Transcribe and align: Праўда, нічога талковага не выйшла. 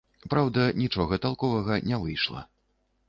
Праўда, 0.33 0.63
нічога 0.83 1.19
талковага 1.25 1.79
не 1.93 2.01
выйшла. 2.07 2.41